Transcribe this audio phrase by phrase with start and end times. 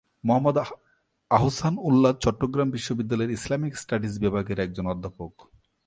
[0.23, 0.57] মুহাম্মদ
[1.31, 5.33] আহসান উল্লাহ চট্টগ্রাম বিশ্ববিদ্যালয়ের Islamic studies বিভাগের একজন অধ্যাপক।